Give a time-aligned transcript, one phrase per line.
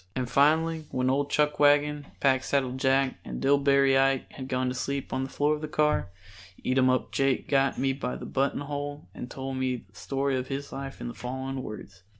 [0.15, 5.23] And finally when old Chuckwagon, Packsaddle Jack and Dillbery Ike had gone to sleep on
[5.23, 6.09] the floor of the car,
[6.65, 10.71] Eatumup Jake got me by the button hole and told me the story of his
[10.71, 12.01] life in the following words.